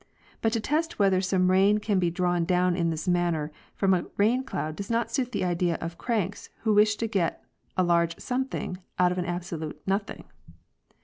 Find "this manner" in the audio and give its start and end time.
2.89-3.51